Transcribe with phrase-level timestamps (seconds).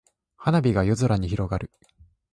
[0.35, 1.69] 花火が夜空に広がる。